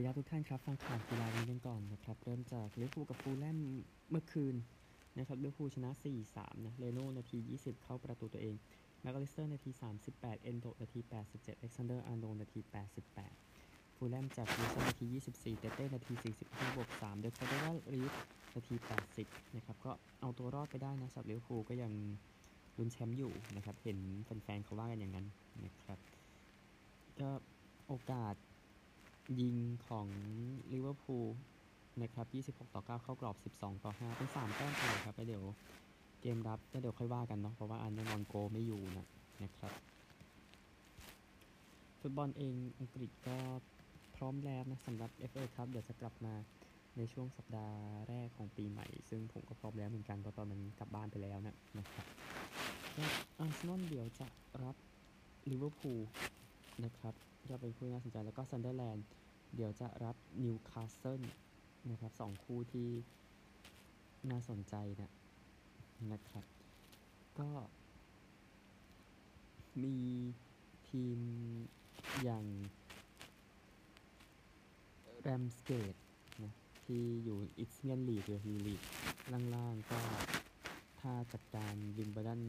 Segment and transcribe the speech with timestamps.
[0.00, 3.58] ดีครับทุกท่านครับ ฟังข่าวกีฬานี้กันก่อนนะครับ เริ่มจากลิเวอร์พูลกับฟูลแลม
[4.10, 4.54] เมื่อคืน
[5.18, 5.90] นะครับลิเวอร์พูลชนะ
[6.28, 8.54] 4-3 นะเลโน่นาที 20 เข้าประตูตัวเอง
[9.00, 9.70] แมคอลิสเตอร์นาที
[10.06, 12.60] 38 เอนโดนาที 87อเล็กซานเดอร์อาร์โนลด์นาที
[13.28, 16.12] 88 ฟูลแลมจากวิลสันนาที 24 เตเต้นาที
[16.44, 18.12] 45บวก3เดคอร์โดวารีด
[18.54, 18.74] นาที
[19.16, 21.92] 80 นะครับ ก็เอาตัวรอดไปได้นะสำหรับลิเวอร์พูลก็ยัง
[22.78, 25.26] ลุ้นแชมป์อยู่นะครับ เห็นแฟนๆเขาว่ากันอย่างนั้น
[25.64, 25.98] นะครับ
[27.20, 27.30] ก็
[27.88, 28.34] โอกาส
[29.38, 29.56] ยิง
[29.88, 30.06] ของ
[30.72, 31.28] ลิเวอร์พูล
[32.02, 32.26] นะครับ
[32.66, 35.44] 26 ต่อ 9 เข้ากรอบ 12 ต่อ 5 เป็น 3 แต้มไปครับแล้วเดี๋ยว
[36.20, 39.06] เกมรับก็เดี๋ยวค่อยว่ากันเนาะเพราะว่าอันแน่นอนโกไม่อยู่นะ
[39.42, 39.72] นะครับ
[42.00, 43.36] ฟุตบอลเองอังกฤษก็
[44.16, 46.34] พร้อมแล้วนะสำหรับ FA ครับเดี๋ยวจะกลับมา
[46.96, 47.76] ในช่วงสัปดาห์
[48.08, 52.06] แรกของปีใหม่ ซึ่งผมก็พร้อมแล้วเหมือนกันเพราะตอนนั้นกลับบ้านไปแล้วนะนะครับ
[53.38, 54.26] อาร์เซนอลเดี๋ยวจะ
[54.62, 54.76] รับ
[55.50, 56.00] ลิเวอร์พูล
[56.84, 57.14] นะครับ
[57.50, 59.04] ก็เป็นคู่น่าสนใจแล้วก็ซันเดอร์แลนด์
[59.54, 61.22] เดี๋ยวจะรับนิวคาสเซิล
[61.90, 62.88] นะครับสองคู่ที่
[64.30, 65.12] น่าสนใจนะ
[66.12, 66.44] นะครับ
[67.38, 67.50] ก็
[69.82, 69.96] มี
[70.88, 71.18] ทีม
[72.22, 72.46] อย่าง
[75.20, 75.94] แรมสเกต
[76.42, 76.52] นะ
[76.84, 78.82] ที่อยู่อิสเมียนลีกหรือฮีลีก
[79.54, 80.00] ล่างๆ ก็
[81.00, 82.42] ถ้าจัดการวิมเบลดัน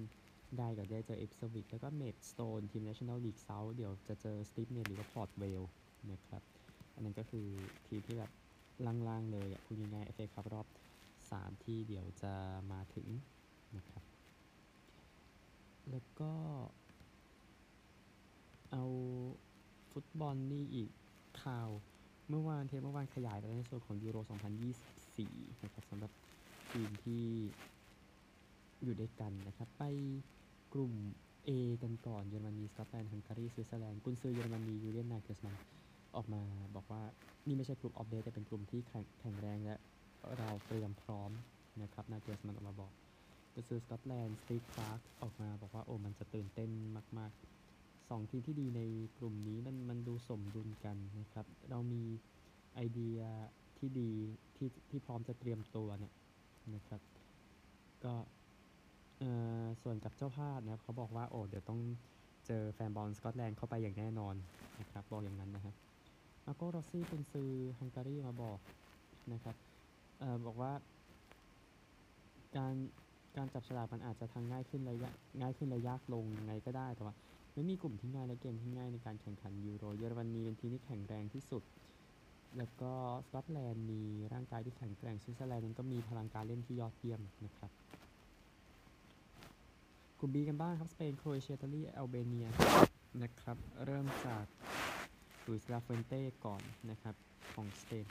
[0.58, 5.62] ได้ก็ได้เจออิปสวิชแล้วก็เมดสโตนทีม National League South เดี๋ยวจะเจอสตีเวนเนจหรือว่าพอร์ตเวล
[6.12, 6.42] นะครับ
[7.02, 7.48] นั้นก็คือ
[7.88, 8.32] ทีมที่แบบ
[8.86, 10.68] ล่างๆเลยอะพูดง่ายๆเอฟเอคัพรอบ
[11.20, 12.34] 3 ที่เดี๋ยวจะ
[12.72, 13.08] มาถึง
[13.78, 14.04] นะครับ
[15.90, 16.34] แล้วก็
[18.72, 18.84] เอา
[19.92, 20.90] ฟุตบอลนี่อีก
[21.44, 21.70] ข่าว
[22.30, 24.18] เมื่อวานเทปเมื่อวานขยายไปในส่วนของยูโร
[24.90, 26.12] 2024 นะครับสำหรับ
[26.72, 27.26] ทีมที่
[28.84, 29.84] อยู่ด้วยกันนะครับ ไป
[30.74, 30.94] กลุ่ม
[31.48, 31.50] A
[31.84, 35.56] กันก่อนเยอรมนีสกอตแลนด์ฮังการีสวิตเซอร์แลนด์กุนซือเยอรมนียูเลียนนาเกลส์มันน์
[36.16, 36.42] ออกมา
[36.76, 37.02] บอกว่า
[37.48, 39.76] นี่ไม่ใช่กลุ่ม of death แต่เป็นกลุ่มที่แข็งแข็งแรงและ
[40.38, 41.32] เราเตรียมพร้อม
[41.82, 42.94] นะครับนาเกลส์มันน์ออกมาบอก
[43.54, 46.70] กุนซือสกอตแลนด์สตีฟคลาร์กออกมาบอกว่าโอ้มันจะตื่นเต้น
[47.18, 48.82] มากๆสองทีมที่ดีใน
[49.18, 52.04] กลุ่มนี้มันมันดูสมดุลกันนะครับ เรามี
[52.76, 53.20] ไอเดีย
[53.78, 54.12] ที่ดี
[54.56, 56.14] ที่ที่พร้อมจะเตรียมตัวเนี่ย
[56.76, 57.02] นะครับ
[58.04, 58.14] ก็
[59.20, 59.32] เอ่
[59.64, 61.80] อส่วนกับเจ้าภาพนะครับเขาบอกว่าโอ้เดี๋ยวต้อง
[62.48, 64.36] เจอแฟนบอลสกอตแลนด์เข้าไปอย่างแน่นอน
[64.80, 65.91] นะครับบอกอย่างนั้นนะครับ
[66.46, 68.60] มาโกโรซี่เป็นซื้อฮังการีมาบอก
[69.34, 69.56] นะครับ
[70.20, 70.74] เอ่อบอกว่า
[72.58, 72.76] การ
[73.38, 75.10] การจับฉลากมันอาจจะทางง่ายขึ้นระยะ
[75.42, 77.16] ง่ายขึ้นระยากลงยังไงก็ได้แต่ว่า
[77.54, 81.64] ไม่มีกลุ่มที่ง่ายและเกมที่ง่ายในการแข่งขันยูโรเยอรมนีเป็นทีมที่แข็งแรงที่สุด
[82.58, 82.94] แล้วก็
[83.28, 84.02] สกอตแลนด์มี
[84.34, 87.72] ร่างกายที่แข็งแกร่งสวิตเซอร์แลนด์นั้นก็มีพลังการเล่นที่ยอดเยี่ยมนะครับ
[90.20, 92.48] กลุ่ม B กันบ้างครับสเปนโครเอเชียอิตาลีแอลเบเนีย
[93.22, 94.46] นะครับเริ่มจาก
[95.48, 97.16] หลุยส์เดลาฟวนเต้ก่อนนะครับ
[97.54, 98.06] ของสเปน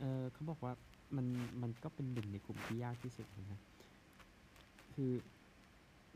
[0.00, 0.72] เออเขาบอกว่า
[1.16, 1.26] มัน
[1.62, 3.60] มันก็เป็นหนึ่งในกลุ่มที่ยากที่สุดนะ
[4.94, 5.12] คือ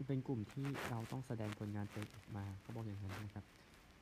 [0.07, 3.45] เป็นกลุ่มที่เราต้องแสดงผลงานตัวเองออกมาเขาบอกอย่างนั้นนะครับ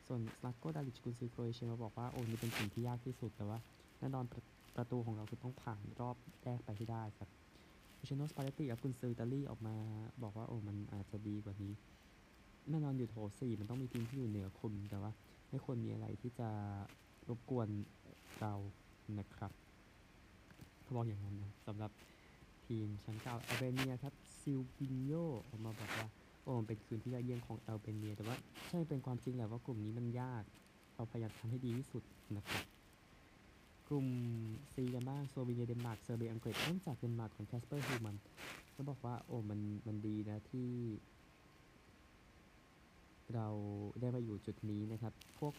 [0.06, 3.58] ส่วนซลัตโกดาลิชกุนซือโครเอเชียมาบอกว่าโอ้นี่เป็นกลุ่มที่ยากที่สุดแต่ว่า
[4.00, 4.42] แน่นอนประ
[4.76, 7.28] ประตูของเราคือต้องผ่านรอบแรกไปให้ได้ครับ
[7.98, 9.74] ลูเซียโนสปัลเล็ตติกับกุนซืออิตาลีออกมา
[10.22, 11.72] บอกว่าโอ้มันอาจจะดีกว่านี้
[12.70, 15.12] แน่นอนอยู่โถสี่มันต้องมีทีมที่อยู่เหนือคุณแต่ว่า
[15.50, 16.48] ไม่ควรมีอะไรที่จะ
[17.28, 17.68] รบกวน
[18.40, 18.54] เรา
[19.18, 19.52] นะครับ
[20.82, 21.90] เขาบอกอย่างนั้นนะสำหรับ
[22.66, 25.12] ทีมแชมป์เก่าแอลเบเนียครับซิลวินโญ
[25.48, 26.08] ออกมาบอกว่า
[26.42, 28.36] โอ้มันเป็นคืนที่ยอดเยี่ยมของแอลเบเนีย แต่ว่า
[28.68, 30.42] ใช่เป็นความจริงแหละว่ากลุ่มนี้มันยาก
[30.94, 32.02] เราพยายามทำให้ดีที่สุด
[32.36, 32.64] นะครับ
[33.88, 34.06] กลุ่ม
[34.72, 38.16] C กันบ้างสโลวีเนียเดนมาร์กเซอร์เบียอังกฤษเริ่มจากเดนมาร์กของแคสเปอร์ยูลมันด์
[38.76, 40.68] ก็บอกว่าโอ้มันมันดีนะที่
[43.34, 43.46] เรา
[44.00, 45.54] ได้มาอยู่จุดนี้นะครับ พวก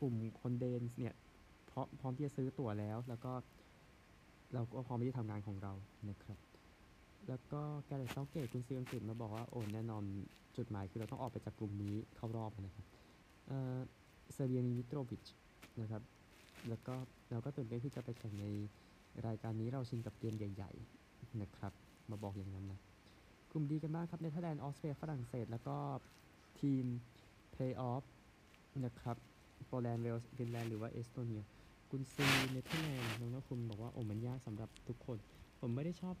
[0.00, 1.14] กลุ่มคนเดนเนี่ย
[1.70, 3.32] พร้อมพร้อมที่จะซื้อตั๋วแล้ว แล้วก็
[4.54, 5.72] เราก็พร้อมที่จะทำงานของเรา
[6.10, 6.38] นะครับ
[7.28, 10.04] แล้วก็แกเรตเซาเกตคุณซื้ออังกฤษมาบอกว่าโอ้แน่นอน
[10.56, 12.86] จุดหมายคือเราต้องออกไปจากกลุ่มนี้เข้ารอบนะครับ
[13.46, 13.78] เอ่อ
[14.32, 15.24] เซเรียนิมิโตรวิช
[15.80, 16.02] นะครับ
[16.68, 16.94] แล้วก็
[17.30, 18.46] เราก็ตื่นเต้นที่จะไปแข่งใน
[19.26, 20.72] รายการนี้เราชินกับเกมใหญ่
[21.06, 21.72] ๆ นะครับ
[22.10, 22.80] มาบอกอย่างนั้นนะ
[23.50, 25.76] กลุ่ม D กันบ้างครับเนเธอร์แลนด์ออสเตรียฝรั่งเศส แล้วก็
[26.60, 26.84] ทีม
[27.54, 28.04] เพลย์ออฟ
[28.84, 29.16] นะครับ
[29.66, 31.42] โปแลนด์เวลส์ฟินแลนด์หรือว่าเอสโตเนีย
[31.90, 35.18] กุนซือเนเธอร์แลนด์โรนัลด์คูมันบอกว่าโอ้มันยากสำหรับทุกคน
[35.60, 36.16] ผมไม่ได้ชอบ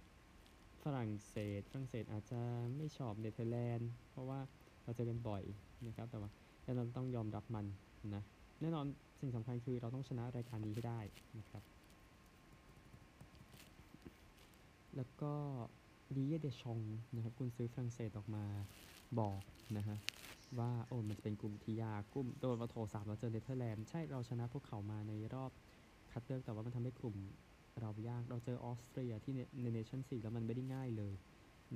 [0.82, 2.40] ฝรั่งเศสฝรั่งเศสอาจจะ
[2.76, 4.40] ไม่ชอบเนเธอร์แลนด์เพราะว่า
[4.84, 5.42] เราเจอกันบ่อย
[5.86, 6.30] นะครับแต่ว่า
[6.76, 7.66] เราต้องยอมรับมัน
[8.14, 8.22] นะ
[8.60, 8.86] แน่นอน
[9.20, 11.00] สิ่งสำคัญคือเราต้องชนะรายการนี้ให้ได้
[11.38, 11.62] นะครับ
[14.96, 15.32] แล้วก็
[16.16, 16.80] ดิดิเยร์เดชองส์
[17.14, 18.44] นะครับกุนซือฝรั่งเศสออกมา
[19.18, 19.40] บอก
[19.76, 19.98] นะฮะ
[20.60, 25.50] ว่าโอ้มันเป็นกลุ่มที่ยากกลุ่มโดนมาโถสามเราเจอเนเธอร์แลนด์ใช่เราชนะพวกเขามาในรอบ
[26.12, 27.16] คัดเลือกแต่ว่ามันทำให้กลุ่ม
[27.80, 31.14] เรายากเราเจอออสเตรียที่ในเนชั่นส์ลีกแล้วมันไม่ได้ง่ายเลย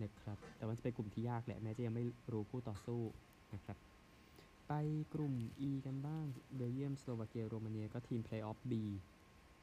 [0.02, 3.00] นะครับแต่ว่าจะเป็นกลุ่มที่ยากแหละแม้จะยังไม่รู้คู่ต่อสู้
[3.54, 3.76] นะครับ
[4.68, 4.72] ไป
[5.14, 5.34] กลุ่ม
[5.68, 6.24] E กันบ้าง
[6.56, 8.72] เบลเยียมสโลวาเกียโรมาเนียก็ทีมเพลย์ออฟ B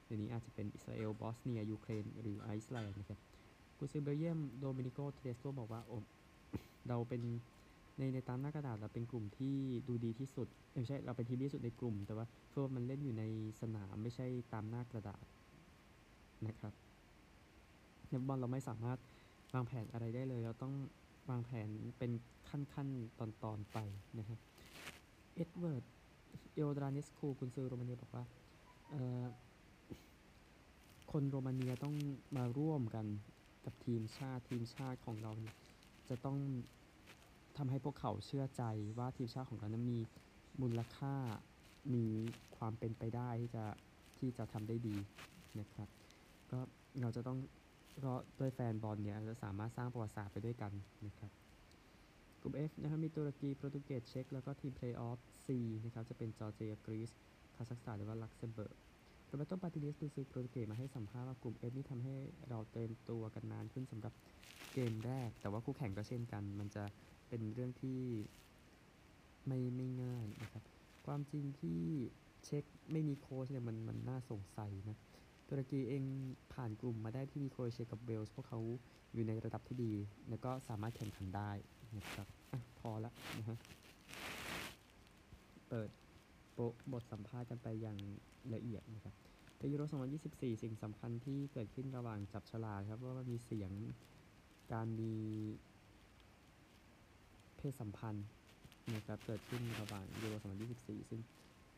[0.05, 3.19] เดี๋ยวนี้อาจจะเป็นอิสราเอลบอสเนียยูเครนหรือไอซ์แลนด์นะครับ
[3.77, 5.97] กุนซือเบลเยียมโดเมนิโกเทเดสโกบอกว่าโอ้
[6.87, 7.21] เราเป็น
[7.97, 9.55] ในในตามหน้ากระดาษเราเป็นกลุ่มที่
[9.87, 13.23] ดูดีที่สุดเอ้ยไม่ใช่เราเป็นทีมที่สุดในกลุ่ม แต่ว่าเพื่อมันเล่นอยู่ใน
[13.61, 15.25] สนามไม่ใช่ตามหน้ากระดาษ
[16.47, 16.73] นะครับ
[18.09, 18.99] ในบอลเราไม่สามารถ
[19.53, 20.73] วางแผนอะไรได้เลย เราต้อง
[21.29, 22.11] วางแผนเป็น
[22.49, 22.87] ขั้นขั้น
[23.19, 23.77] ตอนตอนๆไป
[24.17, 24.39] นะครับ
[25.35, 25.83] เอ็ดเวิร์ดยอร์ดา
[26.55, 28.23] เนสคูกุนซือโรมาเนียบอกว่า
[31.11, 31.95] คนโรมาเนียต้อง
[32.37, 33.05] มาร่วมกัน
[33.65, 35.31] กับทีมชาติทีมชาติของเรา
[36.09, 36.37] จะต้อง
[37.57, 38.63] ทำให้พวกเขาเชื่อใจ
[38.97, 39.99] ว่าทีมชาติของเรานั้นมี
[40.61, 41.15] มูลค่า
[41.93, 42.05] มี
[42.57, 43.65] ความเป็นไปได้ที่จะ
[44.19, 44.95] ที่จะทำได้ดี
[45.59, 45.87] นะครับ
[46.51, 46.59] ก็
[47.01, 47.39] เราจะต้อง
[47.97, 50.71] เพราะด้วยแฟนบอลเนี่ยจะสามารถสร้างประวัติศาสตร์ไปด้วยกัน
[51.07, 51.31] นะครับ
[52.41, 55.47] กลุ่ม F นะครับมีตุรกีโปรตุเกสเช็กแล้วก็ทีมเพลย์ออฟ C
[55.85, 57.11] นะครับจะเป็นจอร์เจียกรีซ
[57.55, 58.75] คาซัคสถานหรือว่าลักเซมเบิร์ก
[59.25, 62.15] โรแบร์โตมาร์ติเนซกุนซือโปรตุเกสมาให้สัมภาษณ์ว่ากลุ่ม F นี่ทำให้
[62.49, 64.13] เราเตรียมตัวกันนานขึ้นสำหรับ
[64.73, 66.83] เกมแรก แต่ว่าคู่แข่งก็เช่นกัน มันจะ
[67.27, 67.99] เป็นเรื่องที่
[69.47, 70.63] ไม่ไม่ง่ายนะครับ
[71.05, 71.81] ความจริงที่
[72.45, 74.97] เช็กไม่มีโค้ชเนี่ยมันมันน่าสงสัยนะ
[75.49, 76.03] ตุรกีเอง
[76.53, 78.59] ผ่านกลุ่มมาได้ที่มีโครเอเชียกับเวลส์พวกเขา
[79.13, 79.93] อยู่ในระดับที่ดี
[80.29, 81.51] แล้วก็สามารถแข่งขันได้
[81.97, 83.57] นะครับอพอละนะฮะ
[85.69, 85.89] เปิด
[86.53, 87.97] โปะบทสัมภาษณ์กันไปอย่าง
[88.53, 89.13] ละเอียดนะครับ
[89.57, 89.83] ในยูโร
[90.21, 93.71] 2024 สิ่งสำคัญที่เกิดขึ้นระหว่างจับฉลากครับว่ามันมีเสียง
[94.73, 95.13] การมี
[97.71, 98.25] ศสัมพันธ์
[98.95, 100.33] นะครับเกิดขึ้นระหว่างยูโร
[100.73, 101.21] 2024 ซึ่ง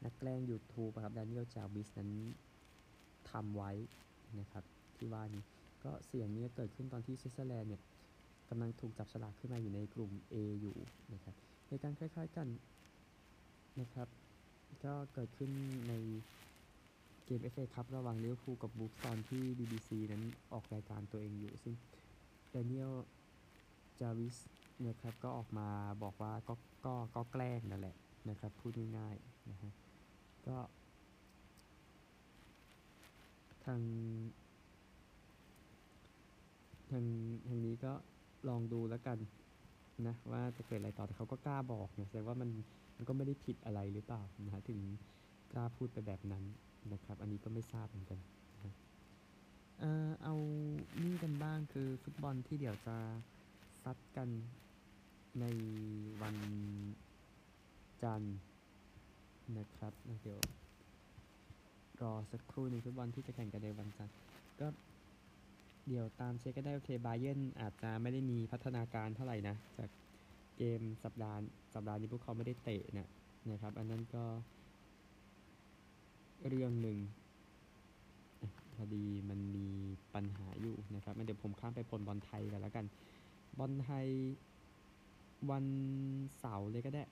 [0.04, 2.10] นักแกล้ง YouTube ครับแดเนียลจาร์วิสนั้น
[3.31, 3.72] ทำไว้
[4.39, 4.63] นะครับ
[4.95, 5.44] ที่ว่านี้
[5.84, 7.81] ก็เสียงนี้เกิดขึ้นตอนที่สวิตเซอร์แลนด์เนี่ย
[8.50, 10.78] กำลังถูกจับฉลากขึ้นมาอยู่ในกลุ่ม A อยู่
[11.13, 11.36] นะครับ
[11.68, 12.48] เหตุการณ์คล้าย ๆกัน
[13.81, 14.07] นะครับ
[14.86, 15.51] ก็เกิดขึ้น
[15.90, 15.94] ใน
[17.25, 20.24] เกม FA คัพระหว่างลิเวอร์พูลกับวูล์ฟตอนที่ BBC นั้น
[20.54, 21.74] ออกรายการตัวเองอยู่ ซึ่ง
[22.50, 22.94] แดเนียล
[24.00, 24.38] จาร์วิส
[24.85, 25.68] นะครับ ก็ออกมา
[26.03, 26.53] บอกว่าก็
[26.85, 27.95] ก็ก็แกล้งนั่นแหละ
[28.29, 29.71] นะครับ พูดง่ายๆนะฮะ
[30.47, 30.57] ก็
[33.65, 33.81] ทาง
[36.91, 37.06] ทาง
[37.47, 37.94] ทางนี้ก็
[38.50, 39.18] ลองดูแล้วกัน
[40.07, 42.50] นะว่าจะเกิดอะไรต่อแต่เขาก็กล้าบอกเนี่ยแสดงว่ามัน
[42.97, 44.80] มันก็ไม่ได้ผิดอะไรหรือเปล่านะฮะถึง
[45.51, 46.44] กล้าพูดไปแบบนั้น
[46.94, 48.19] นะครับ อันนี้ก็ไม่ทราบเหมือนกัน
[48.53, 48.73] นะฮะ
[49.80, 50.35] เอ่อเอา
[51.03, 52.95] นี่กันบ้างคือฟุตบอลที่เดี๋ยวจะ
[53.83, 54.30] ซัดกัน
[55.39, 55.45] ใน
[56.22, 56.38] วัน
[58.04, 58.38] จันทร์
[59.57, 59.94] นะครับ
[60.24, 60.39] เดี๋ยว
[62.01, 64.16] รอสักครู่หนึงฟุตบอลที่จะแข่งกันในวันจันทร์
[64.60, 64.68] ก็
[65.88, 69.89] เดี๋ยวตามเช็คก็ได้โอเคบาเยนอาจจะไม่ได้มีพัฒนาการเท่าไหร่นะ จาก
[70.57, 71.40] เกมสัปดาห์
[71.74, 73.10] สัปดาห์นี้พวกเขาไม่ได้เตะนะ
[73.51, 74.24] นะครับ อันนั้นก็
[76.48, 76.98] เรื่องหนึ่ง
[78.75, 79.68] พอดีมันมี
[80.13, 82.86] ปัญหาอยู่นะครับเดี๋ยวผมข้ามไปผลบอลไทยกันแล้วกัน
[83.60, 84.07] บอลไทย
[85.51, 85.66] วัน
[86.39, 87.04] เสาร์เลยก็ได้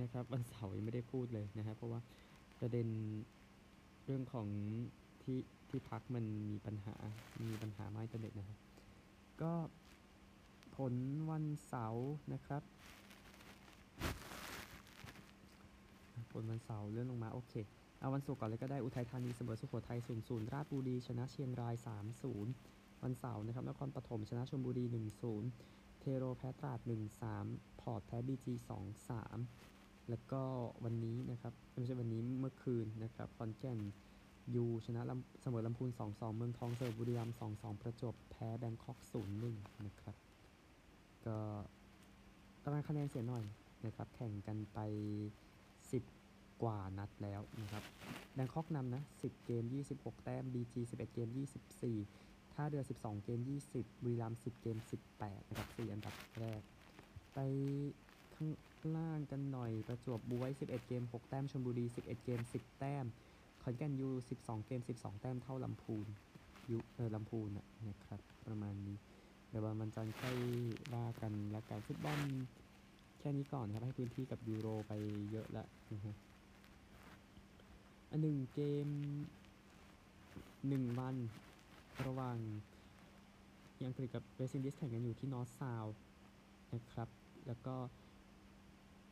[0.00, 2.00] นะครับ วันเสาร์ยังไม่ได้พูดเลยนะครับเพราะว่า
[2.58, 2.86] ประเด็น
[4.04, 4.48] เรื่องของ
[5.22, 5.38] ที่
[5.70, 6.94] ที่พักมันมีปัญหา
[7.50, 8.58] มีปัญหาไม่อินเทอร์เน็ตนะครับ
[9.42, 9.52] ก็
[10.76, 10.94] ผล
[11.30, 12.62] วันเสาร์นะครับ
[16.32, 17.54] ผลวันเสาร์เลื่อนลงมาโอเค
[18.00, 25.85] เอาวันศุกร์ก่อนเลยก็ได้อุทัยธานีเสมอสุโขทัย0 0ราชบุรีชนะเชียงราย 3 0 วันเสาร์นะครับนครปฐมชนะชลบุรี 1 0
[26.16, 26.90] เทโรแพ้ตราด1
[27.32, 28.54] 3 พอร์ตแพ้บีจี
[28.86, 29.08] 2
[29.48, 30.42] 3 แล้วก็
[30.84, 33.78] วันนี้นะครับ ไม่ใช่วันนี้เมื่อคืนนะครับขอนแก่น
[34.54, 38.98] ยูชนะลำเสมอลำพูน 2-2 เมืองทองเสมอบุรีรัมย์2-2 ประจวบแพ้แบงคอก
[39.42, 40.16] 0-1 นะครับ
[41.26, 41.38] ก็
[42.62, 43.44] ตารางคะแนนเสียหน่อย
[43.84, 44.78] นะครับ แข่งกันไป
[45.90, 47.82] 10 กว่านัดแล้วนะครับ
[48.34, 51.28] แบงคอกนำนะ 10 เกม 26 แต้ม BG 11 เกม
[51.80, 52.25] 24
[52.56, 53.40] ท่าเรือ 12 เกม
[53.72, 54.76] 20 บุรีรัมย์ 10 เกม
[55.12, 56.62] 18 นะครับ 4 อันดับแรก
[57.34, 57.38] ไป
[58.34, 63.06] ข้างล่างกันหน่อย ประจวบบุไว้11 เกม 6 แต้ม ชลบุรี 11 เกม 10 แต้ม
[63.62, 64.08] ขอนแก่นยู
[64.40, 66.06] 12 เกม 12 แต้ม เท่าลำพูน
[66.70, 67.48] ยูเออลำพูน
[67.88, 68.96] นะครับ ประมาณนี้
[69.48, 70.36] เดี๋ยววันจันทร์ค่อย
[70.94, 72.20] ว่ากันแล้วกันฟุตบอล
[73.18, 74.92] แค่นี้ก่อนครับ ให้พื้นที่กับยูโรไป
[75.30, 76.14] เยอะละนะฮะ
[78.10, 78.88] อันหนึ่งเกม
[80.68, 81.16] หนึ่งวัน
[82.06, 82.38] ระหว่าง
[83.86, 85.84] อังกฤษกับเวสต์อินดิสแข่งกันอยู่ที่นอร์ทซาวด์
[86.74, 87.08] นะครับ
[87.46, 87.76] แล้วก็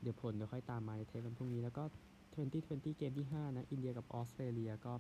[0.00, 1.84] เดี๋ยวผลเดี๋ยวค่อยตามมาในเทปวันพรุ่งนี้ แล้วก็
[2.40, 4.92] 2020 เกมที่ 5 นะ อินเดียกับออสเตรเลียก็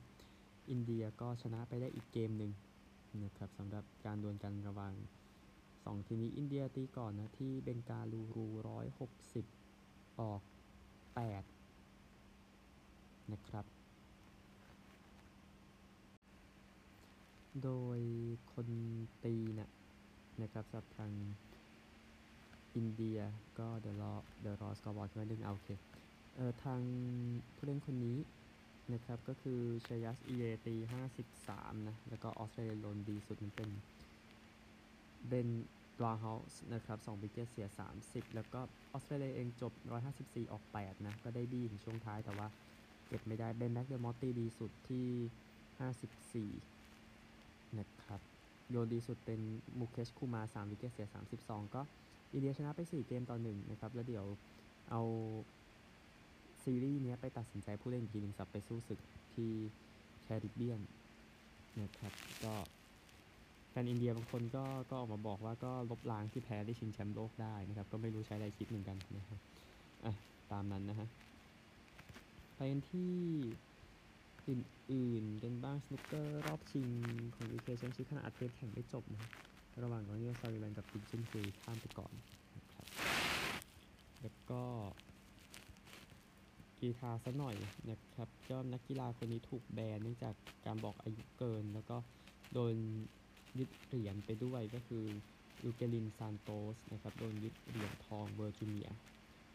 [0.70, 2.52] อินเดียก็ชนะไปได้อีกเกมหนึ่ง
[3.24, 4.94] นะครับสำหรับการดวลกันระหว่าง
[5.84, 9.44] สองทีมนี้อินเดียตีก่อนนะ ที่เบงกาลูรูร้อยหกสิบ
[10.20, 10.40] ออก
[11.14, 11.42] แปด
[13.32, 13.73] นะครับ
[17.62, 17.98] โดย
[18.52, 18.68] คน
[19.24, 19.70] ตีนะ
[20.42, 21.12] นะครับสำหรับทาง
[22.76, 23.18] อินเดีย
[23.58, 25.70] ก็เดี๋ยวรอเดี๋ยวรอ scoreboard ขึ้นมาดึงเอาโอเค
[26.34, 26.80] เอ่อทาง
[27.54, 28.18] ผู้เล่นคนนี้
[28.92, 30.76] นะครับก็คือชเรยัสไอเยอร์ตี
[31.32, 33.68] 53นะ แล้วก็ออสเตรเลียโยนดีสุดมันเป็น
[35.28, 35.48] เบน
[35.98, 37.68] ดวอร์ชุยส์นะครับ2 wicket เสีย
[38.00, 38.60] 30 แล้วก็
[38.92, 39.72] ออสเตรเลียเองจบ
[40.12, 42.48] 154 ออก 8 นะ ก็ได้ดีถึงช่วงท้ายแต่ว่า
[43.06, 46.73] เก็บไม่ได้เบนแม็กเดอร์มอตต์ตีดีสุดที่ 54
[47.80, 48.20] นะครับ
[48.70, 49.40] โยนดีสุดเป็น
[49.78, 51.06] มูเคชคูมาร์ 3 wicket เสีย
[51.40, 51.82] 32 ก็
[52.32, 54.26] อินเดียชนะไป 4 เกมต่อ1นะครับ แล้วเดี๋ยว
[54.90, 55.02] เอา
[56.62, 59.00] ซีรีส์นี้ไปตัดสินใจผู้เล่นอีกทีหนึ่งสำหรับไปสู้ศึก
[59.34, 59.50] ที่
[60.22, 60.80] แคริบเบียน
[61.82, 62.12] นะครับ
[62.44, 62.54] ก็
[63.70, 69.38] แฟนอินเดียบางคนก็ก็ออกมาบอกว่าก็ลบล้างที่แพ้ได้ชิงแชมป์โลกได้นะครับ ก็ไม่รู้ใช้อะไรคิดเหมือนกันนะครับ
[70.04, 70.12] อะ
[70.52, 71.08] ตามนั้นนะฮะ
[72.56, 73.12] ไปกันที่
[74.48, 76.88] อื่นๆกันบ้างสนุกเกอร์รอบชิง
[77.34, 79.30] ของ UK Championship ขณะอัดเทปแข่งไม่จบนะครับ
[79.82, 82.12] ระหว่างรอนนี่โอซัลลิแวนกับติงจุนฮุยข้ามไปก่อน
[82.56, 82.86] นะครับ
[84.22, 84.62] แล้วก็
[86.80, 87.56] กรีฑาซะหน่อย
[87.90, 90.34] นะครับก็นักกีฬาคนนี้ถูกแบนเนื่องจาก
[90.66, 91.96] การบอกอายุเกิน แล้วก็
[92.52, 92.74] โดน
[93.58, 95.04] ยึดเหรียญไปด้วยก็คือ
[95.64, 98.88] ลูเกลินซานโตสนะครับโดนยึดเหรียญทอง World Junior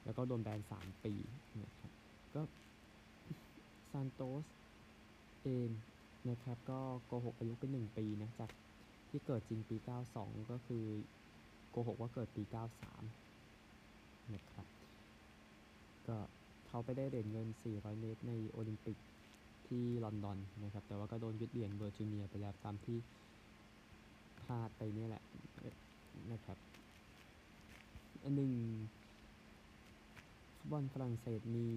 [0.05, 1.13] แล้วก็โดนแบน 3 ปี
[1.63, 1.91] นะครับ
[2.35, 2.41] ก็
[3.91, 4.45] ซานโตส
[5.43, 5.69] เอง
[6.29, 8.49] นะครับ ก็โกหกอายุเป็น 1 ปีนะจาก
[9.09, 9.77] ที่เกิดจริงปี
[10.13, 10.85] 92 ก็คือ
[11.69, 12.43] โกหกว่าเกิดปี
[13.57, 14.65] 93 นะครับ
[16.07, 16.17] ก็
[16.67, 18.97] เขาไปได้เหรียญเงิน 400 เมตรในโอลิมปิก
[19.67, 22.97] ที่ลอนดอนนะครับ แต่ว่าก็โดนยึดเหรียญเวอร์จิเนียไปแล้วตามที่
[24.41, 25.23] พลาดไปนี่แหละ
[26.31, 26.57] นะครับ
[28.23, 28.51] อันหนึ่ง
[30.57, 31.67] ฟุตบอลฝรั่งเศสมี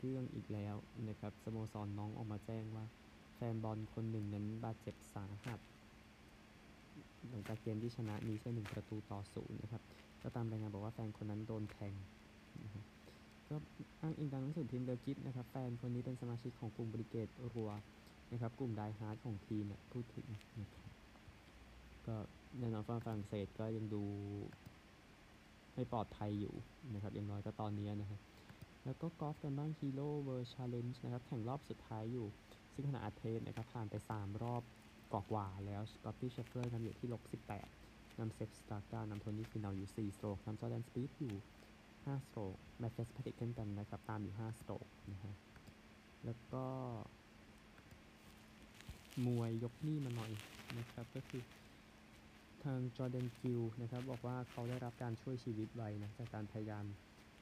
[0.00, 0.76] เรื่องอีกแล้ว
[1.08, 2.84] นะครับสโมสรน็องต์ออกมาแจ้งว่า
[3.42, 5.60] แฟนบอลคนหนึ่งนั้นบาดเจ็บสาหัส
[7.30, 9.82] หลังจากเกมที่ชนะนี้ใช่หนึ่งประตูต่อศูนย์นะครับ
[10.22, 11.92] ก็ตามรายงานบอกว่าแฟนคนนั้นโดนแทง
[12.64, 12.84] นะครับ
[13.48, 13.54] ก็
[14.00, 17.70] อ้างอิงตามหนังสือพิมพ์เลกิ๊ปนะครับ แฟนคนนี้เป็นสมาชิกของกลุ่มบริเกดลัวร์
[18.32, 20.26] นะครับ กลุ่ม die-hard ของทีมเนี่ยพูดถึง
[20.60, 20.88] นะครับ
[22.06, 22.16] ก็
[22.58, 24.02] แน่นอนฝรั่งเศสก็ยังดู
[25.74, 26.54] ไม่ปลอดภัยอยู่
[26.94, 28.20] นะครับอย่างน้อยก็ตอนนี้นะครับ
[28.84, 32.26] แล้วก็กอล์ฟกันบ้าง Hero World Challenge นะครับ แข่งรอบสุดท้ายอยู่
[32.72, 34.62] ซึ่งขณะอัดเทปนะครับผ่านไป 3 รอบ
[35.12, 37.22] กอกว่าแล้วสกอตตี้เชฟเฟอร์นำอยู่ที่ลบ
[37.70, 41.34] 18นำเซปป์สตราก้านำโทนี่ฟีเนาอยู่ 4 stroke นำจอร์แดนสปีธอยู่
[41.80, 45.34] 5 stroke แมตต์ฟิตซ์แพทริกเช่นกันนะครับ ตามอยู่ 5 stroke นะฮะ
[46.24, 46.64] แล้วก็
[49.26, 50.32] มวยยกนี่มาหน่อย
[50.78, 51.42] นะครับ ก็คือ
[52.64, 56.84] ทางจอร์แดนกิลนะครับบอกว่าเขาได้รับการช่วยชีวิตไว้นะจากการพยายาม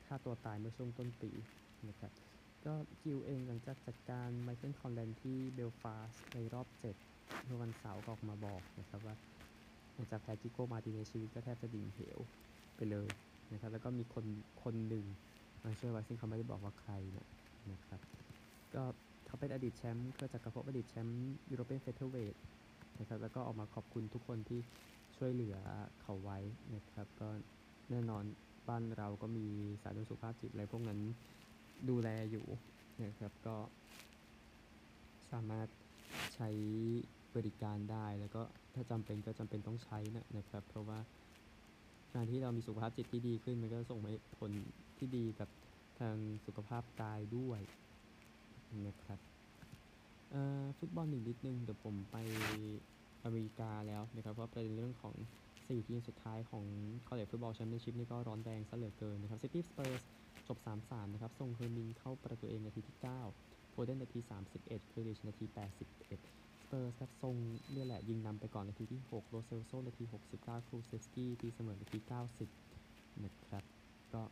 [0.07, 1.31] ฆ่าตัวตายเมื่อช่วงต้นปี
[1.89, 2.13] นะครับ
[2.67, 6.67] ก็กิลเองหลังจากจัดการไมเคิลคอนแลนที่เบลฟาสต์ในรอบ
[7.07, 9.15] 7เมื่อวันเสาร์ก็ออกมาบอกนะครับว่า
[9.95, 12.19] หลังจากแพ้กิโก้มาร์ติเนซชีวิตก็แทบจะดิ่งเหว
[12.77, 13.09] ไปเลย
[13.53, 14.25] นะครับแล้วก็มีคน
[14.63, 15.05] คนหนึ่ง
[15.65, 17.27] มาช่วยไว้ซึ่งเขาไม่ได้บอกว่าใครนะ
[17.73, 18.01] นะครับ
[18.75, 18.83] ก็
[19.27, 22.35] เขาเป็นอดีตแชมป์เคยจากกระพบอดีตแชมป์ยูโรเปียนเฟเธอร์เวท
[22.99, 24.61] นะครับแล้วก็ออกมาขอบคุณทุกคนที่
[25.17, 25.57] ช่วยเหลือ
[26.01, 26.39] เขาไว้
[26.75, 27.29] นะครับ ก็
[27.91, 28.25] แน่นอน
[28.69, 29.47] บ้านเราก็มี
[29.83, 31.01] สายด่วนสุขภาพจิตอะไรพวกนั้น
[31.89, 32.47] ดูแลอยู่
[33.05, 33.57] นะครับก็
[35.33, 35.69] สามารถ
[36.35, 36.49] ใช้
[37.37, 38.43] บริการได้แล้วก็
[38.75, 40.99] ถ้าจำเป็นก็จำเป็นต้องใช้นะนะครับ เพราะว่า
[42.15, 44.01] การที่เรามีสุขภาพจิตที่ดีขึ้นมันก็ส่ง
[44.39, 44.51] ผล
[44.99, 45.49] ที่ดีกับ
[46.01, 47.61] ทางสุขภาพกายด้วย
[48.87, 49.19] นะครับ
[50.79, 52.17] ฟุตบอลอีกนิดนึงเดี๋ยวผมไป
[53.25, 55.15] อเมริกาแล้วนะครับ เพราะประเด็นเรื่องของ
[55.51, 56.65] 4ทีมสุดท้ายของ
[57.07, 60.03] College Football Championship นี่ก็ร้อนแรงซะเหลือเกินนะครับ City Spurs
[60.51, 62.97] จบ 3-3 นะครับส่งเฮอร์มินเข้าประตูเองนาทีที่
[63.35, 64.19] 9โฟเดนนาที
[64.55, 65.45] 31 กรีลิชนาที
[66.03, 67.35] 81 สเปอร์สครับซน
[67.73, 70.05] เนี่ยแหละยิงนำไปก่อนนาทีที่ 6 โลเซลโซนาที
[70.37, 71.99] 69 คูลูเซฟสกี้ตีเสมอนาที
[72.61, 73.65] 90 นะครับ
[74.15, 74.23] ก็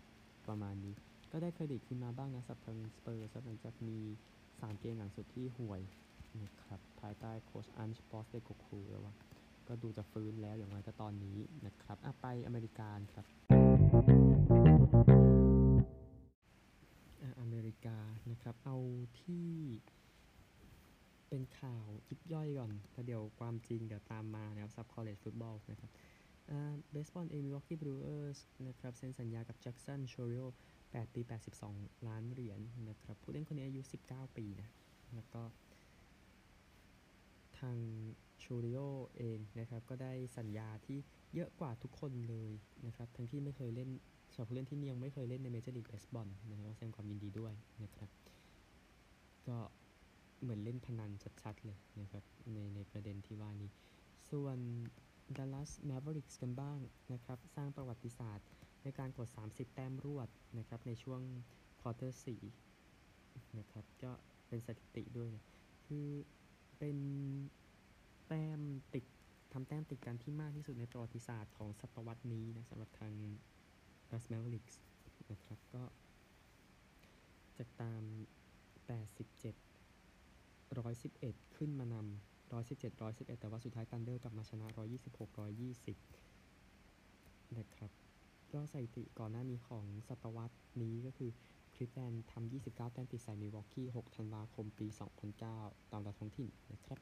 [0.47, 0.95] ประมาณนี้
[1.33, 3.99] ก็ได้เครดิตขึ้นมาบ้างนะสำหรับทางสเปอร์สหลังจากมี
[4.41, 5.81] 3 เกมหลังสุดที่ห่วย
[6.43, 9.15] นะครับภายใต้โค้ชอังเก้ปอสเตโคกลูแล้วว่า
[9.69, 13.58] ก็ดูจะฟื้นแล้วอย่างไรก็ตอนนี้นะครับอะไปอเมริกาครับ
[17.87, 17.99] กา
[18.31, 18.77] นะครับ เอา
[19.23, 19.49] ที่
[21.29, 25.91] เป็นข่าวยิบย่อยก่อนแล้วเดี๋ยวความจริงเดี๋ยวตามมานะครับสำหรับ College Football นะครับ
[26.91, 30.43] เบสบอลเอมิวอกกี้บรูเออร์สนะครับเซ็นสัญญากับแจ็กสันชูริโอ
[30.83, 31.21] 8 ปี
[31.65, 34.69] 82 ล้านเหรียญนะครับ ผู้เล่นคนนี้อายุ 19 ปีนะ
[35.15, 35.43] แล้วก็
[37.59, 37.79] ทาง
[38.43, 38.81] ชูริโอ
[39.17, 40.99] เองนะครับ ก็ได้สัญญาที่
[41.35, 42.51] เยอะกว่าทุกคนเลย
[42.87, 43.91] นะครับ ทั้งที่ไม่เคยเล่น
[44.33, 48.11] สำหรับผู้เล่นที่ยังไม่เคยเล่นในเมเจอร์ลีกเบสบอลนะครับแสดงความยินดีด้วยนะครับ
[49.49, 49.59] ก็
[50.43, 51.11] เหมือนเล่นพนัน
[51.43, 53.71] ชัดๆเลยนะครับในในประเด็นที่ว่านี้
[54.31, 54.59] ส่วน
[55.37, 56.79] Dallas Mavericks กันบ้าง
[57.13, 58.47] นะครับ สร้างประวัติศาสตร์
[58.85, 61.21] ในการกด 30 แต้มรวดนะครับในช่วง
[61.81, 62.19] ควอเตอร์
[62.87, 64.11] 4นะครับก็
[64.49, 65.45] เป็นสถิติด้วยนะ
[65.87, 66.07] คือ
[66.79, 66.99] เป็น
[68.27, 68.61] แต้ม
[68.95, 69.05] ติด
[69.53, 73.13] ทำแต้มติดกันที่มากที่สุดในประวัติศาสตร์ของศตวรรษนี้นะสำหรับทาง
[74.09, 74.77] Dallas Mavericks
[75.31, 75.83] นะครับก็
[77.59, 78.03] จากตาม
[78.99, 79.69] 87
[80.77, 84.67] 111 ขึ้นมานำ117 111 แต่ว่าสุดท้ายกันเดอร์กลับมาชนะ
[85.09, 85.29] 126
[86.29, 87.91] 120 นะครับ
[88.53, 91.31] ก็สถิติก่อนหน้านี้ของศตวรรษนี้ก็คือ
[91.75, 94.87] คลิฟแลนทำ29 แต้มติดใส่มิวอกกี้ 6 ธันวาคม ปี
[95.39, 96.99] 2009 ตามเวลาท้องถิ่นนะครับ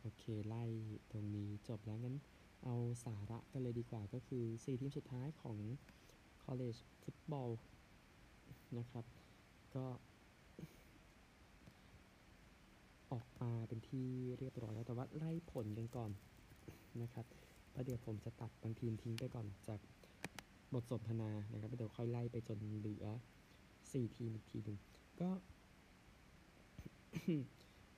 [0.00, 0.64] โอเค ไล่
[1.10, 2.16] ตรงนี้จบแล้วงั้น
[2.64, 5.58] เอาสาระกันเลยดีกว่าก็คือ 4 ทีมสุดท้ายของ
[6.44, 7.50] college football
[8.78, 9.04] นะครับ
[9.74, 9.86] ก็
[13.12, 16.10] ออกมาเป็นที่เรียบร้อยแล้ว แต่ว่าไล่ผลกันก่อน
[17.02, 17.26] นะครับ
[17.72, 19.80] แล้วเดี๋ยวผมจะตัดบางทีมทิ้งไปก่อนจาก
[20.72, 23.06] บทสนทนานะครับแล้วเดี๋ยวค่อยไล่ไปจนเหลือ
[23.62, 24.78] 4 ทีมอีกทีหนึ่ง
[25.20, 25.30] ก็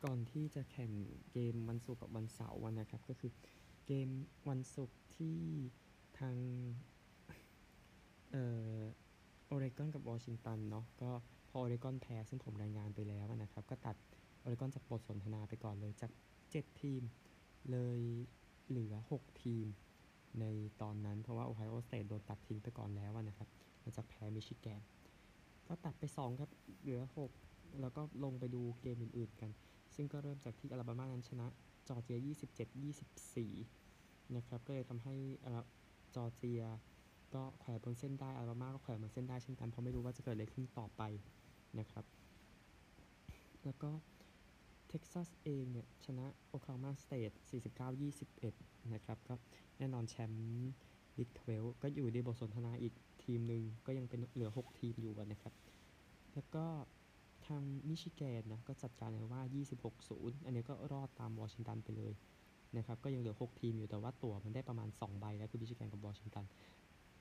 [0.05, 0.93] ก่อนที่จะแข่ง
[1.33, 3.31] เกมวันศุกร์กับวันเสาร์วันนะครับ ก็คือ
[3.87, 4.09] เกม
[4.49, 5.39] วันศุกร์ที่
[6.19, 6.37] ทาง
[8.31, 8.45] เอ่
[8.79, 8.81] อ
[9.47, 11.11] โอเรกอนกับวอชิงตันเนาะก็
[11.49, 13.97] พอโอเรกอนแพ้ซึ่งผมรายงานไปแล้วนะครับ ก็ตัด
[14.41, 16.11] โอเรกอนจากบทสนทนาไปก่อนเลยจาก
[16.45, 17.03] 7 ทีม
[17.71, 18.01] เลย
[18.69, 19.67] เหลือ 6 ทีม
[20.41, 20.45] ใน
[20.83, 23.49] ตอนนั้นเพราะว่าโอไฮโอสเตทโดนตัดทิ้งไปก่อนแล้วนะครับ
[23.81, 24.83] หลังจากแพ้มิชิแกน
[25.67, 26.51] ก็ตัดไป 2 ครับ
[26.83, 27.01] เหลือ
[27.41, 29.51] 6 แล้วก็ลงไปดูเกมอื่นๆกัน
[29.95, 31.47] ซึ่งก็เริ่มจากที่อลาบามานั้นชนะ
[31.89, 32.19] จอร์เจีย
[33.67, 35.15] 27-24 นะครับ ก็เลยทำให้
[35.47, 35.63] อ่า
[36.15, 36.63] จอร์เจีย
[37.35, 41.03] ก็แขวนบนเส้นได้ อลาบามาก็แขวนบนเส้นได้เช่นกัน เพราะไม่รู้ว่าจะเกิดอะไรขึ้นต่อไป
[41.79, 42.05] นะครับ
[43.65, 43.91] แล้วก็
[44.89, 47.31] เท็กซัสเองเนี่ย ชนะโอคลาโฮมาสเตท
[48.13, 49.35] 49-21 นะครับ ก็
[49.79, 50.75] แน่นอนแชมป์
[51.17, 52.95] Big 12ก็อยู่ในบทสนทนาอีก
[53.25, 55.55] ทีมหนึ่งก็ยังเป็นเหลือ 6 ทีมอยู่นะครับ
[56.35, 56.65] แล้วก็
[57.47, 59.43] ทางมิชิแกนนะก็จัดการไอโอวา
[59.95, 62.13] 26-0 อันนี้ก็รอดตามวอชิงตันไปเลย
[62.77, 66.45] นะครับก็ยังเหลือ 6 ทีมอยู่แต่ว่าตั๋วมันได้ประมาณ 2 ใบแล้วคือมิชิแกนกับวอชิงตัน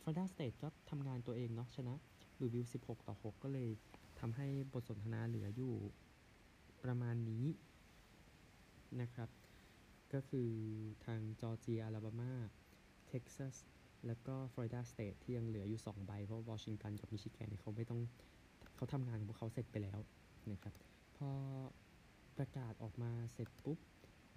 [0.02, 1.96] ฟลอริดาสเตทก็ทำงานตัวเองเนาะชนะ
[2.40, 3.70] ลุยวิลล์ 16 ต่อ 6 ก็เลย
[4.20, 5.74] ทำให้บทสนทนาเหลืออยู่
[6.84, 7.46] ประมาณนี้
[9.02, 9.30] นะครับ
[10.14, 10.50] ก็คือ
[11.06, 12.34] ทางจอร์เจียอลาบามา
[13.08, 13.56] เท็กซัส
[14.08, 18.02] แล้วก็ฟลอริดาสเตทที่ยังเหลืออยู่ 2 ใบ เพราะวอชิงตันกับมิชิแกนเนี่ยเขาไม่ต้อง
[18.84, 20.00] เขาทำงานของพวกเขาเสร็จไปแล้ว
[20.52, 20.74] นะครับ
[21.18, 21.32] พอ
[22.38, 23.80] ประกาศออกมาเสร็จปุ๊บ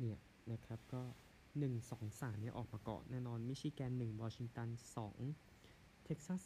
[0.01, 0.19] เนี่ย
[0.53, 1.03] นะครับก็
[1.51, 4.69] 1 2 3เนี่ยออกมาก่อนแน่นอนมิชิแกน1วอชิงตัน
[5.37, 6.41] 2เท็กซัส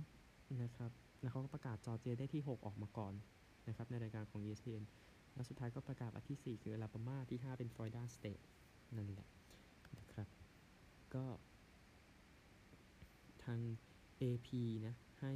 [0.00, 3.14] 3นะครับแล้วเขาก็ประกาศจอร์เจียได้ที่ 6 ออกมาก่อน
[3.68, 4.84] นะครับในรายการของ ESPN
[5.34, 8.40] แล้วสุดท้ายก็ประกาศอันที่ 4 คืออลาบามาที่ 5 เป็นฟลอริดาสเตท
[8.96, 9.28] นั่นแหละ
[9.98, 10.28] นะครับ
[11.14, 11.24] ก็
[13.44, 13.60] ทาง
[14.22, 14.48] AP
[14.86, 15.34] นะให้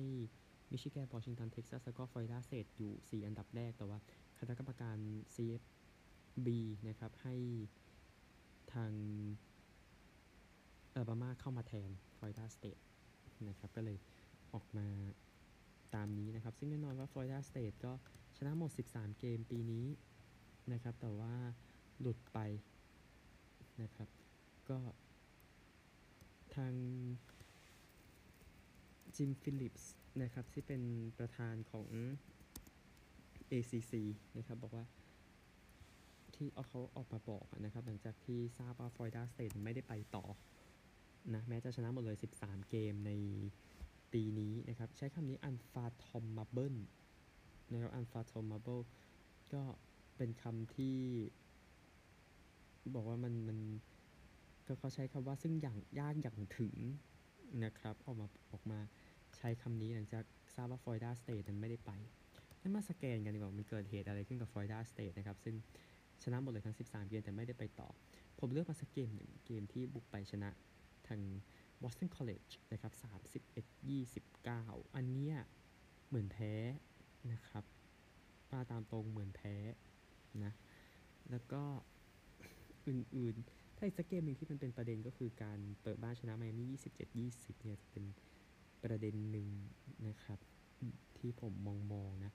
[0.72, 3.98] มิชิแกนวอชิงตัน เท็กซัส แล้วก็ฟลอริดาสเตทอยู่ 4 อันดับแรก แต่ว่า
[4.38, 4.98] คณะกรรมการ
[5.34, 6.48] CFB
[6.88, 7.34] นะครับ ให้
[8.74, 8.92] ทาง
[10.92, 12.78] อลาบามาเข้ามาแทนฟลอริดาสเตท
[13.48, 13.98] นะครับ ก็เลย
[14.54, 14.86] ออกมา
[15.94, 17.92] ตามนี้นะครับ ซึ่งแน่นอนว่าฟลอริดาสเตทก็
[18.36, 19.86] ชนะหมด 13 เกมปีนี้
[20.72, 21.34] นะครับ แต่ว่า
[22.00, 22.38] หลุดไป
[23.82, 24.08] นะครับ
[24.70, 24.78] ก็
[26.56, 26.74] ทาง
[29.22, 30.82] จิมฟิลิปส์นะครับที่เป็น
[31.18, 31.86] ประธานของ
[33.52, 33.92] ACC
[34.36, 34.84] นะครับบอกว่า
[36.34, 40.24] ที่เอาเขาออกมาบอกนะครับ หลังจากที่ทราบว่าฟลอริดาสเตทไม่ได้ไปต่อ
[41.34, 43.12] นะแม้จะชนะหมดเลย 13 เกมใน
[44.12, 46.76] ปีนี้นะครับ ใช้คำนี้ unfathomable
[47.72, 48.82] นะครับ unfathomable
[49.52, 49.62] ก็
[50.16, 50.96] เป็นคำที่
[52.94, 53.58] บอกว่ามันมัน
[54.66, 56.76] ก็เขาใช้คำว่าซึ่งอย่างยากอย่างถึง
[57.64, 58.80] นะครับ ออกมาออกมา
[59.40, 60.24] ใช้คำนี้หลังจาก
[60.54, 61.92] ทราบว่าฟลอริดาสเตทนั้นไม่ได้ไป
[62.60, 65.54] นั่นมาสแกนกันดีกว่ามันเกิดเหตุอะไรขึ้นกับฟลอริดาสเตทนะครับ ซึ่ง
[66.22, 67.88] ชนะหมดเลยทั้ง 13 เกมแต่ไม่ได้ไปต่อ
[68.38, 70.50] ผมเลือกมาสักเกมหนึ่งเกมที่บุกไปชนะ
[71.08, 71.20] ทาง
[71.82, 72.92] Boston College นะครับ
[74.14, 75.36] 31-29 อันเนี้ย
[76.08, 76.52] เหมือนแพ้
[77.32, 77.64] นะครับ
[78.50, 79.56] ว่าตามตรงเหมือนแพ้
[80.44, 80.52] นะ
[81.30, 81.62] แล้วก็
[82.86, 88.04] อื่นๆ ถ้าอีกสักเกมหนึ่งที่มันเป็นประเด็นก็คือการเปิดบ้านชนะไมอามี่27-20 เนี่ยจะเป็น
[88.84, 89.48] ประเด็นหนึ่ง
[90.08, 90.38] นะครับ
[91.18, 92.32] ที่ผมมองมองนะ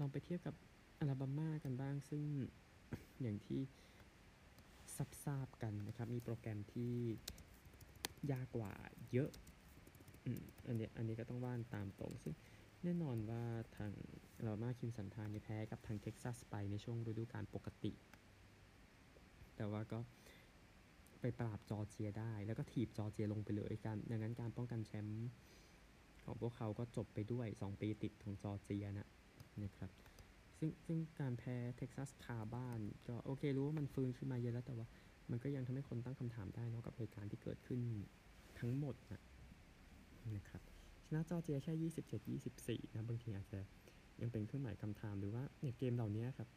[0.00, 0.54] ลองไปเทียบกับ
[0.98, 2.22] อลาบามากันบ้างซึ่ง
[3.22, 3.60] อย่างที่
[4.96, 6.94] ซับทราบกันนะครับ มีโปรแกรมที่
[8.32, 8.72] ยากกว่า
[9.12, 9.30] เยอะ
[10.66, 12.34] อันนี้อันนี้ก็ต้องว่านตามตรง ซึ่ง
[12.84, 13.42] แน่นอนว่า
[13.76, 13.92] ทาง
[14.42, 17.92] เรามาคิมสันทานเนี่ยแพ้กับทางเท็กซัสไปในช่วงฤดูกาลปกติ
[19.56, 19.98] แต่ว่าก็
[21.20, 25.28] ไปปราบจอร์เจียได้ แล้วก็ถีบจอร์เจียลงไปเลยการดังนั้นการป้องกันแชมป์
[26.24, 29.08] ของพวกเขาก็จบไปด้วย 2 ปีติดของจอร์เจียนะ
[29.64, 29.90] นะครับ
[30.58, 34.86] ซึ่งซึ่งการแพ้เท็กซัสคาบ้านก็โอเครู้ว่ามันฟื้นขึ้นมาเยอะแล้วแต่ว่า
[35.30, 37.80] มันก็ยังทำให้คนตั้งคำถามได้นะกับเหตุการณ์ที่เกิดขึ้น
[38.58, 39.22] ทั้งหมดนะ
[40.36, 40.62] นะครับ
[41.06, 41.90] ชนะจอร์เจียแค่
[42.36, 43.60] 27 24 นะ บางทีอาจจะ
[44.20, 46.48] ยังเป็นเครื่องหมายคำถามหรือว่าเนี่ยเกมเหล่านี้ครับ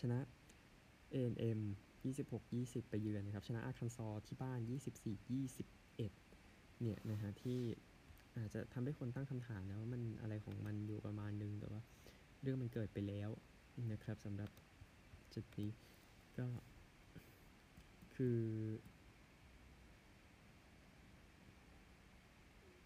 [0.00, 0.18] ชนะ
[1.14, 1.60] A&M
[2.04, 4.58] 26 20 ไปเยือนนะครับ ชนะอาคันซอที่บ้าน
[5.00, 5.79] 24 21
[6.82, 7.58] เนี่ยนะฮะที่
[8.36, 11.82] อาจจะทำให้คนตั้งคำถามแล้วว่ามันอะไรของมันอยู่ประมาณนึงแต่ว่า
[12.42, 13.30] เรื่องมันเกิดไปแล้ว
[13.92, 14.50] นะครับสำหรับ
[15.34, 15.70] จุดนี้
[16.38, 16.46] ก็
[18.14, 18.38] คือ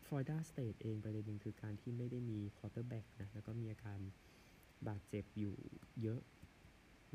[0.05, 3.99] ฟลอริดาสเตทเองประเด็นหนึ่งคือการที่ไม่ได้มี quarterback นะแล้วก็มีอาการ
[4.89, 5.55] บาดเจ็บอยู่
[6.03, 6.21] เยอะ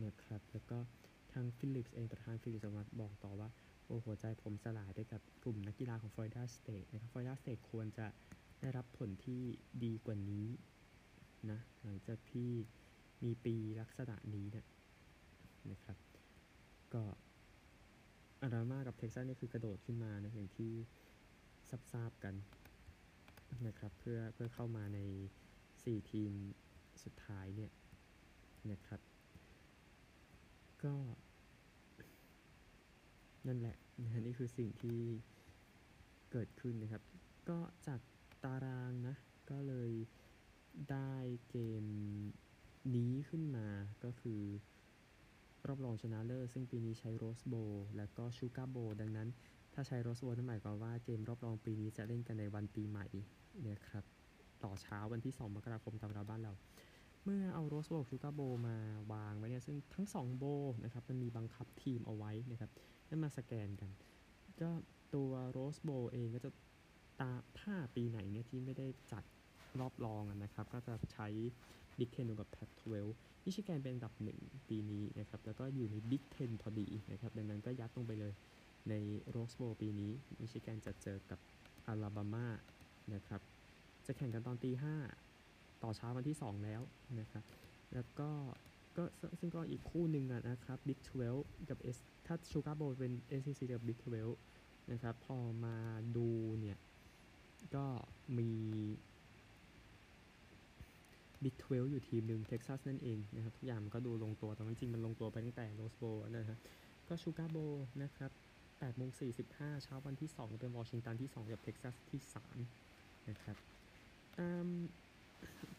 [0.05, 0.77] นะครับ แล้วก็
[1.33, 3.49] ทางฟิลิปส์เองประธานฟิลิปส์ออกมาบอกต่อว่า
[3.89, 8.07] โอ้หัวใจผมสลายไปกับกลุ่มนักกีฬาของฟลอริดาสเตทนะครับฟลอริดาสเตทควรจะ
[8.61, 9.41] ได้รับผลที่
[9.83, 10.47] ดีกว่านี้
[11.51, 12.51] นะหลังจากที่
[13.23, 14.65] มีปีลักษณะนี้เนะ
[15.71, 15.97] นะครับ
[16.93, 17.03] ก็
[18.41, 20.71] อลาบามากับเท็กซัสนี่คือกระโดดขึ้นมานะอย่างที่
[21.91, 22.35] ทราบๆกัน
[23.67, 24.99] นะครับเพื่อเพื่อเข้ามาใน
[25.55, 26.31] 4 ทีม
[27.03, 27.71] สุดท้ายเนี่ย
[28.71, 29.01] นะครับ
[30.83, 30.95] ก็
[33.47, 34.99] นั่นแหละนะฮะนี่คือสิ่งที่
[36.31, 37.03] เกิดขึ้นนะครับ
[37.49, 37.99] ก็จาก
[38.43, 39.15] ตารางนะ
[39.49, 39.91] ก็เลย
[40.91, 41.13] ได้
[41.49, 41.83] เกม
[42.95, 43.67] นี้ขึ้นมา
[44.03, 44.41] ก็คือ
[45.67, 47.55] รอบรองชนะเลิศซึ่งปีนี้ใช้โรสโบ
[47.97, 49.27] และก็ชูการ์โบดังนั้น
[49.73, 53.05] ถ้าใช้โรสโบนั่นหมายความว่าเกมรอบรองปีนี้จะเล่นกันในวันปีใหม่
[53.61, 54.03] นะครับ
[54.63, 56.53] ต่อเช้าวันที่ 2 มกราคมตามเวลาบ้านเรา
[57.23, 58.77] เมื่อเอา Rose Bowl Sugar Bowl มา
[59.13, 60.45] วางไว้เนี่ยซึ่งทั้ง 2 Bowl
[60.83, 62.71] นะครับมันมีบังคับทีมเอาไว้นะครับ
[63.09, 63.91] ให้มาสแกนกัน
[64.61, 64.69] ก็
[65.15, 66.51] ตัว Rose Bowl เองก็จะ
[67.21, 69.23] ตาถ้าปีไหนเนี่ยที่ไม่ได้จัด
[69.79, 71.27] รอบรองนะครับ ก็จะใช้
[71.97, 73.07] Big Ten กับ Pac-12
[73.45, 78.33] มิชิแกนเป็นอันดับหนึ่งปีนี้นะครับ แล้วก็อยู่ใน Big Ten พอดีนะครับ ดังนั้นก็ยัดลงไปเลย
[78.89, 78.93] ใน
[79.29, 81.39] Rose Bowl ปีนี้มิชิแกนจะเจอกับ
[81.87, 82.47] อลาบามา
[83.13, 83.41] นะครับ
[84.05, 84.95] จะแข่งกันตอนตีห้า
[85.83, 86.81] ต่อเช้าวันที่ 2 แล้ว
[87.19, 87.43] นะครับ
[87.93, 88.29] แล้วก็
[88.97, 89.03] ก็
[89.39, 90.99] ซึ่งก็อีกคู่หนึ่งนะครับ Big
[91.33, 91.97] 12 กับ S
[92.31, 93.97] ถ้า Sugar Bowl เป็น SEC กับ Big
[94.43, 95.75] 12นะครับ พอมา
[96.17, 96.27] ดู
[96.59, 96.77] เนี่ย
[97.75, 97.85] ก็
[98.37, 98.49] มี
[101.43, 106.03] Big 12 อยู่ทีมหนึ่งเท็กซัสนั่นเองนะครับ ทุกอย่างมันก็ดูลงตัว แต่จริงๆมันลงตัวไปตั้งแต่ Rose Bowl
[106.37, 106.57] นะครับ
[107.07, 107.57] ก็ Sugar Bowl
[108.01, 108.31] นะครับ
[108.69, 109.09] 8โมง
[109.47, 112.21] 45 เช้าวันที่ 2 เป็นวอชิงตันที่ 2 กับเท็กซัสที่
[112.75, 113.55] 3 นะครับ
[114.37, 114.65] ตาม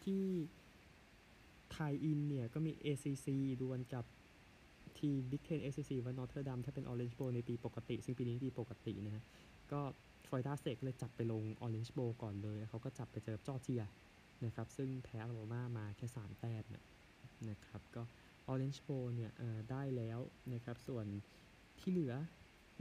[0.03, 0.23] ที่
[1.71, 3.27] tie-in เนี่ย ก็มี ACC
[3.61, 4.05] ดวลกับ
[4.99, 9.23] ทีม Big Ten ACC ว่านอ t เทอร์ดัมถ้าเป็น Orange Bowl ในปีปกติ ซึ่งปีนี้ปีปกตินะฮะ
[9.71, 9.81] ก็
[10.27, 13.83] ฟลอริดาสเตทเลยจับไปลง Orange Bowl ก่อนเลยเขาก็จับไปเจอจอร์เจีย
[14.45, 16.63] นะครับซึ่งแพ้อลาบามาแค่3แต้ม
[17.49, 18.03] นะครับก็
[18.51, 19.31] Orange Bowl เนี่ย
[19.71, 20.19] ได้แล้ว
[20.53, 21.05] นะครับส่วน
[21.79, 22.13] ที่เหลือ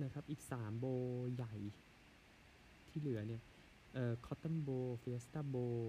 [0.02, 0.86] นะครับอีก 3 โบ
[1.34, 1.54] ใหญ่
[2.88, 3.42] ที่เหลือเนี่ย
[3.94, 5.82] เอ่อ Cotton Bowl Fiesta Bowl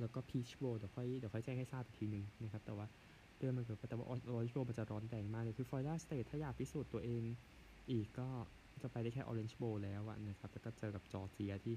[0.00, 2.86] แล้วก็ Peach Bowl เดี๋ยวค่อยเดี๋ยวค่อยแจ้งให้ทราบอีกทีหนึ่งนะครับแต่ว่า
[3.38, 7.22] เรื่องมันเกิดแต่ว่า Orange Bowl มันจะร้อนแรงมากเลย คือฟลอริดาสเตทถ้าอยากพิสูจน์ตัวเอง
[7.90, 8.28] อีกก็
[8.82, 11.74] จะไปได้แค่ Orange Bowl แล้วอะนะครับ แล้วก็เจอกับจอร์เจียที่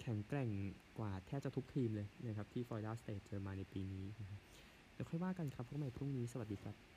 [0.00, 0.48] แข็งแกร่ง
[0.98, 4.40] กว่าแทบจะทุกทีมเลยนะครับ ที่ฟลอริดาสเตทเจอมาในปีนี้นะครับ
[4.94, 6.89] เดี๋ยวค่อยว่ากันครับพวกใหม่พรุ่งนี้สวัสดีครับ